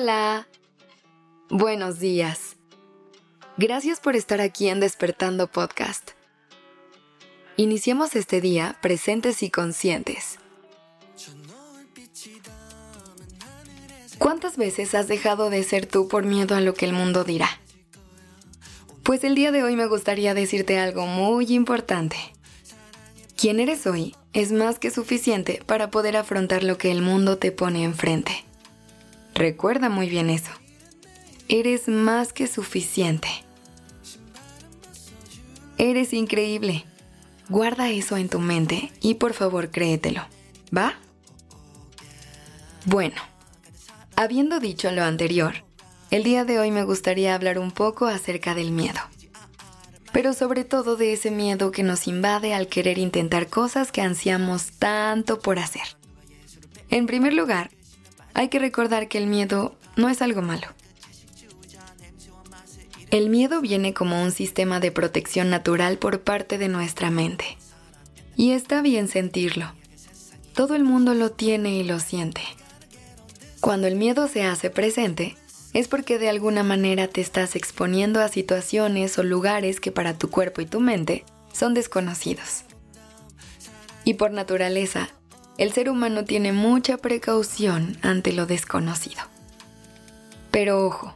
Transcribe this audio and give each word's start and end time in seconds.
Hola. 0.00 0.46
Buenos 1.50 1.98
días. 1.98 2.54
Gracias 3.56 3.98
por 3.98 4.14
estar 4.14 4.40
aquí 4.40 4.68
en 4.68 4.78
Despertando 4.78 5.48
Podcast. 5.48 6.12
Iniciemos 7.56 8.14
este 8.14 8.40
día 8.40 8.78
presentes 8.80 9.42
y 9.42 9.50
conscientes. 9.50 10.38
¿Cuántas 14.20 14.56
veces 14.56 14.94
has 14.94 15.08
dejado 15.08 15.50
de 15.50 15.64
ser 15.64 15.86
tú 15.86 16.06
por 16.06 16.24
miedo 16.24 16.54
a 16.54 16.60
lo 16.60 16.74
que 16.74 16.84
el 16.84 16.92
mundo 16.92 17.24
dirá? 17.24 17.48
Pues 19.02 19.24
el 19.24 19.34
día 19.34 19.50
de 19.50 19.64
hoy 19.64 19.74
me 19.74 19.86
gustaría 19.86 20.32
decirte 20.32 20.78
algo 20.78 21.06
muy 21.06 21.52
importante. 21.52 22.16
Quien 23.36 23.58
eres 23.58 23.84
hoy 23.88 24.14
es 24.32 24.52
más 24.52 24.78
que 24.78 24.92
suficiente 24.92 25.60
para 25.66 25.90
poder 25.90 26.16
afrontar 26.16 26.62
lo 26.62 26.78
que 26.78 26.92
el 26.92 27.02
mundo 27.02 27.38
te 27.38 27.50
pone 27.50 27.82
enfrente. 27.82 28.47
Recuerda 29.38 29.88
muy 29.88 30.08
bien 30.08 30.30
eso. 30.30 30.50
Eres 31.48 31.86
más 31.86 32.32
que 32.32 32.48
suficiente. 32.48 33.28
Eres 35.76 36.12
increíble. 36.12 36.84
Guarda 37.48 37.88
eso 37.88 38.16
en 38.16 38.28
tu 38.28 38.40
mente 38.40 38.90
y 39.00 39.14
por 39.14 39.34
favor 39.34 39.70
créetelo. 39.70 40.26
¿Va? 40.76 40.94
Bueno, 42.84 43.14
habiendo 44.16 44.58
dicho 44.58 44.90
lo 44.90 45.04
anterior, 45.04 45.64
el 46.10 46.24
día 46.24 46.44
de 46.44 46.58
hoy 46.58 46.72
me 46.72 46.82
gustaría 46.82 47.36
hablar 47.36 47.60
un 47.60 47.70
poco 47.70 48.06
acerca 48.06 48.56
del 48.56 48.72
miedo. 48.72 48.98
Pero 50.12 50.32
sobre 50.32 50.64
todo 50.64 50.96
de 50.96 51.12
ese 51.12 51.30
miedo 51.30 51.70
que 51.70 51.84
nos 51.84 52.08
invade 52.08 52.54
al 52.54 52.66
querer 52.66 52.98
intentar 52.98 53.46
cosas 53.46 53.92
que 53.92 54.00
ansiamos 54.00 54.72
tanto 54.80 55.38
por 55.38 55.60
hacer. 55.60 55.96
En 56.90 57.06
primer 57.06 57.34
lugar, 57.34 57.70
hay 58.38 58.50
que 58.50 58.60
recordar 58.60 59.08
que 59.08 59.18
el 59.18 59.26
miedo 59.26 59.74
no 59.96 60.08
es 60.08 60.22
algo 60.22 60.42
malo. 60.42 60.68
El 63.10 63.30
miedo 63.30 63.60
viene 63.60 63.94
como 63.94 64.22
un 64.22 64.30
sistema 64.30 64.78
de 64.78 64.92
protección 64.92 65.50
natural 65.50 65.98
por 65.98 66.20
parte 66.20 66.56
de 66.56 66.68
nuestra 66.68 67.10
mente. 67.10 67.58
Y 68.36 68.52
está 68.52 68.80
bien 68.80 69.08
sentirlo. 69.08 69.72
Todo 70.54 70.76
el 70.76 70.84
mundo 70.84 71.14
lo 71.14 71.32
tiene 71.32 71.78
y 71.78 71.82
lo 71.82 71.98
siente. 71.98 72.42
Cuando 73.58 73.88
el 73.88 73.96
miedo 73.96 74.28
se 74.28 74.44
hace 74.44 74.70
presente, 74.70 75.34
es 75.72 75.88
porque 75.88 76.20
de 76.20 76.28
alguna 76.28 76.62
manera 76.62 77.08
te 77.08 77.20
estás 77.20 77.56
exponiendo 77.56 78.20
a 78.20 78.28
situaciones 78.28 79.18
o 79.18 79.24
lugares 79.24 79.80
que 79.80 79.90
para 79.90 80.16
tu 80.16 80.30
cuerpo 80.30 80.60
y 80.60 80.66
tu 80.66 80.78
mente 80.78 81.24
son 81.52 81.74
desconocidos. 81.74 82.62
Y 84.04 84.14
por 84.14 84.30
naturaleza, 84.30 85.08
el 85.58 85.72
ser 85.72 85.90
humano 85.90 86.24
tiene 86.24 86.52
mucha 86.52 86.96
precaución 86.96 87.98
ante 88.00 88.32
lo 88.32 88.46
desconocido. 88.46 89.20
Pero 90.52 90.86
ojo, 90.86 91.14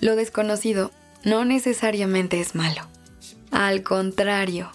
lo 0.00 0.16
desconocido 0.16 0.92
no 1.24 1.46
necesariamente 1.46 2.40
es 2.40 2.54
malo. 2.54 2.86
Al 3.50 3.82
contrario, 3.82 4.70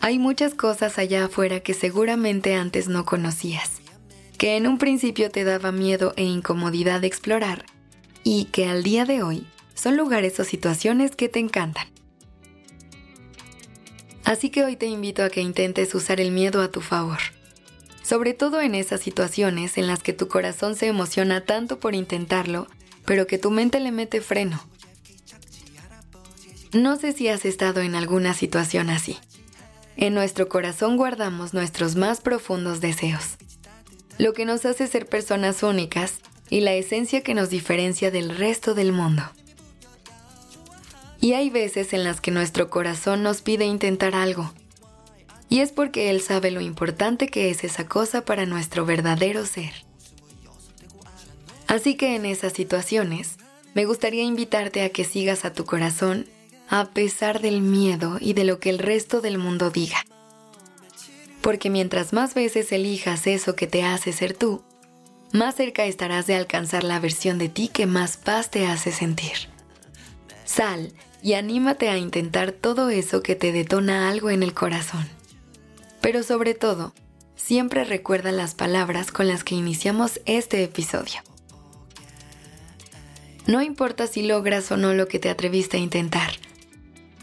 hay 0.00 0.18
muchas 0.18 0.54
cosas 0.54 0.98
allá 0.98 1.26
afuera 1.26 1.60
que 1.60 1.72
seguramente 1.72 2.54
antes 2.54 2.88
no 2.88 3.04
conocías, 3.04 3.80
que 4.38 4.56
en 4.56 4.66
un 4.66 4.76
principio 4.76 5.30
te 5.30 5.44
daba 5.44 5.70
miedo 5.70 6.12
e 6.16 6.24
incomodidad 6.24 7.04
explorar 7.04 7.64
y 8.24 8.46
que 8.46 8.66
al 8.66 8.82
día 8.82 9.04
de 9.04 9.22
hoy 9.22 9.46
son 9.74 9.96
lugares 9.96 10.38
o 10.40 10.44
situaciones 10.44 11.14
que 11.14 11.28
te 11.28 11.38
encantan. 11.38 11.86
Así 14.24 14.50
que 14.50 14.64
hoy 14.64 14.76
te 14.76 14.86
invito 14.86 15.22
a 15.22 15.30
que 15.30 15.40
intentes 15.40 15.94
usar 15.94 16.20
el 16.20 16.32
miedo 16.32 16.60
a 16.60 16.70
tu 16.70 16.80
favor 16.80 17.18
sobre 18.12 18.34
todo 18.34 18.60
en 18.60 18.74
esas 18.74 19.00
situaciones 19.00 19.78
en 19.78 19.86
las 19.86 20.02
que 20.02 20.12
tu 20.12 20.28
corazón 20.28 20.76
se 20.76 20.86
emociona 20.86 21.46
tanto 21.46 21.80
por 21.80 21.94
intentarlo, 21.94 22.66
pero 23.06 23.26
que 23.26 23.38
tu 23.38 23.50
mente 23.50 23.80
le 23.80 23.90
mete 23.90 24.20
freno. 24.20 24.62
No 26.74 26.96
sé 26.96 27.12
si 27.12 27.28
has 27.28 27.46
estado 27.46 27.80
en 27.80 27.94
alguna 27.94 28.34
situación 28.34 28.90
así. 28.90 29.16
En 29.96 30.12
nuestro 30.12 30.50
corazón 30.50 30.98
guardamos 30.98 31.54
nuestros 31.54 31.96
más 31.96 32.20
profundos 32.20 32.82
deseos, 32.82 33.38
lo 34.18 34.34
que 34.34 34.44
nos 34.44 34.66
hace 34.66 34.88
ser 34.88 35.06
personas 35.06 35.62
únicas 35.62 36.16
y 36.50 36.60
la 36.60 36.74
esencia 36.74 37.22
que 37.22 37.32
nos 37.32 37.48
diferencia 37.48 38.10
del 38.10 38.36
resto 38.36 38.74
del 38.74 38.92
mundo. 38.92 39.22
Y 41.18 41.32
hay 41.32 41.48
veces 41.48 41.94
en 41.94 42.04
las 42.04 42.20
que 42.20 42.30
nuestro 42.30 42.68
corazón 42.68 43.22
nos 43.22 43.40
pide 43.40 43.64
intentar 43.64 44.14
algo, 44.14 44.52
y 45.52 45.60
es 45.60 45.70
porque 45.70 46.08
Él 46.08 46.22
sabe 46.22 46.50
lo 46.50 46.62
importante 46.62 47.28
que 47.28 47.50
es 47.50 47.62
esa 47.62 47.86
cosa 47.86 48.24
para 48.24 48.46
nuestro 48.46 48.86
verdadero 48.86 49.44
ser. 49.44 49.74
Así 51.66 51.94
que 51.94 52.16
en 52.16 52.24
esas 52.24 52.54
situaciones, 52.54 53.36
me 53.74 53.84
gustaría 53.84 54.22
invitarte 54.22 54.80
a 54.80 54.88
que 54.88 55.04
sigas 55.04 55.44
a 55.44 55.52
tu 55.52 55.66
corazón 55.66 56.24
a 56.70 56.86
pesar 56.92 57.42
del 57.42 57.60
miedo 57.60 58.16
y 58.18 58.32
de 58.32 58.44
lo 58.44 58.60
que 58.60 58.70
el 58.70 58.78
resto 58.78 59.20
del 59.20 59.36
mundo 59.36 59.68
diga. 59.68 59.98
Porque 61.42 61.68
mientras 61.68 62.14
más 62.14 62.32
veces 62.32 62.72
elijas 62.72 63.26
eso 63.26 63.54
que 63.54 63.66
te 63.66 63.84
hace 63.84 64.14
ser 64.14 64.32
tú, 64.32 64.62
más 65.32 65.56
cerca 65.56 65.84
estarás 65.84 66.26
de 66.26 66.34
alcanzar 66.34 66.82
la 66.82 66.98
versión 66.98 67.36
de 67.36 67.50
ti 67.50 67.68
que 67.68 67.84
más 67.84 68.16
paz 68.16 68.50
te 68.50 68.64
hace 68.64 68.90
sentir. 68.90 69.50
Sal 70.46 70.94
y 71.22 71.34
anímate 71.34 71.90
a 71.90 71.98
intentar 71.98 72.52
todo 72.52 72.88
eso 72.88 73.22
que 73.22 73.36
te 73.36 73.52
detona 73.52 74.08
algo 74.08 74.30
en 74.30 74.42
el 74.42 74.54
corazón. 74.54 75.06
Pero 76.02 76.24
sobre 76.24 76.54
todo, 76.54 76.92
siempre 77.36 77.84
recuerda 77.84 78.32
las 78.32 78.54
palabras 78.54 79.12
con 79.12 79.28
las 79.28 79.44
que 79.44 79.54
iniciamos 79.54 80.20
este 80.26 80.64
episodio. 80.64 81.20
No 83.46 83.62
importa 83.62 84.08
si 84.08 84.22
logras 84.22 84.70
o 84.72 84.76
no 84.76 84.94
lo 84.94 85.06
que 85.06 85.20
te 85.20 85.30
atreviste 85.30 85.76
a 85.76 85.80
intentar, 85.80 86.32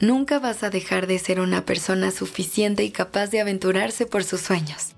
nunca 0.00 0.38
vas 0.38 0.62
a 0.62 0.70
dejar 0.70 1.06
de 1.06 1.18
ser 1.18 1.38
una 1.38 1.66
persona 1.66 2.10
suficiente 2.10 2.82
y 2.82 2.90
capaz 2.90 3.26
de 3.28 3.42
aventurarse 3.42 4.06
por 4.06 4.24
sus 4.24 4.40
sueños. 4.40 4.94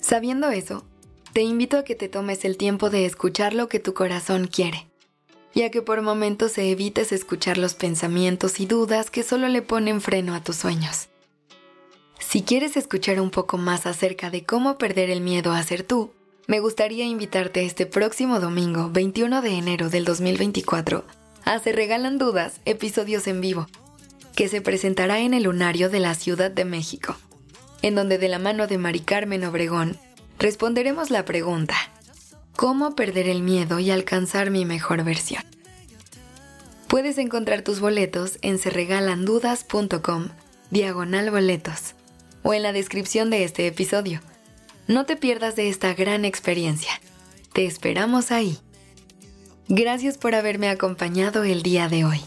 Sabiendo 0.00 0.50
eso, 0.50 0.86
te 1.34 1.42
invito 1.42 1.76
a 1.76 1.84
que 1.84 1.94
te 1.94 2.08
tomes 2.08 2.46
el 2.46 2.56
tiempo 2.56 2.88
de 2.88 3.04
escuchar 3.04 3.52
lo 3.52 3.68
que 3.68 3.78
tu 3.78 3.92
corazón 3.92 4.46
quiere 4.46 4.87
ya 5.58 5.72
que 5.72 5.82
por 5.82 6.02
momentos 6.02 6.52
se 6.52 6.70
evites 6.70 7.10
escuchar 7.10 7.58
los 7.58 7.74
pensamientos 7.74 8.60
y 8.60 8.66
dudas 8.66 9.10
que 9.10 9.24
solo 9.24 9.48
le 9.48 9.60
ponen 9.60 10.00
freno 10.00 10.36
a 10.36 10.40
tus 10.44 10.54
sueños. 10.54 11.08
Si 12.20 12.42
quieres 12.42 12.76
escuchar 12.76 13.20
un 13.20 13.30
poco 13.30 13.58
más 13.58 13.84
acerca 13.84 14.30
de 14.30 14.44
cómo 14.44 14.78
perder 14.78 15.10
el 15.10 15.20
miedo 15.20 15.50
a 15.50 15.60
ser 15.64 15.82
tú, 15.82 16.12
me 16.46 16.60
gustaría 16.60 17.06
invitarte 17.06 17.64
este 17.64 17.86
próximo 17.86 18.38
domingo, 18.38 18.90
21 18.90 19.42
de 19.42 19.50
enero 19.50 19.90
del 19.90 20.04
2024, 20.04 21.04
a 21.44 21.58
Se 21.58 21.72
Regalan 21.72 22.18
Dudas, 22.18 22.60
episodios 22.64 23.26
en 23.26 23.40
vivo, 23.40 23.66
que 24.36 24.48
se 24.48 24.60
presentará 24.60 25.18
en 25.18 25.34
el 25.34 25.42
Lunario 25.42 25.90
de 25.90 25.98
la 25.98 26.14
Ciudad 26.14 26.52
de 26.52 26.64
México, 26.64 27.16
en 27.82 27.96
donde 27.96 28.18
de 28.18 28.28
la 28.28 28.38
mano 28.38 28.68
de 28.68 28.78
Mari 28.78 29.00
Carmen 29.00 29.44
Obregón 29.44 29.98
responderemos 30.38 31.10
la 31.10 31.24
pregunta, 31.24 31.74
Cómo 32.58 32.96
perder 32.96 33.28
el 33.28 33.44
miedo 33.44 33.78
y 33.78 33.92
alcanzar 33.92 34.50
mi 34.50 34.64
mejor 34.64 35.04
versión. 35.04 35.44
Puedes 36.88 37.16
encontrar 37.18 37.62
tus 37.62 37.78
boletos 37.78 38.40
en 38.42 38.58
serregalandudas.com, 38.58 40.30
diagonal 40.72 41.30
boletos, 41.30 41.94
o 42.42 42.54
en 42.54 42.64
la 42.64 42.72
descripción 42.72 43.30
de 43.30 43.44
este 43.44 43.68
episodio. 43.68 44.20
No 44.88 45.06
te 45.06 45.14
pierdas 45.14 45.54
de 45.54 45.68
esta 45.68 45.94
gran 45.94 46.24
experiencia. 46.24 46.90
Te 47.52 47.64
esperamos 47.64 48.32
ahí. 48.32 48.58
Gracias 49.68 50.18
por 50.18 50.34
haberme 50.34 50.68
acompañado 50.68 51.44
el 51.44 51.62
día 51.62 51.88
de 51.88 52.04
hoy. 52.06 52.20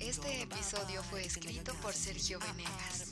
Este 0.00 0.42
episodio 0.42 1.04
fue 1.04 1.24
escrito 1.24 1.72
por 1.82 1.94
Sergio 1.94 2.40
Venegas. 2.40 3.11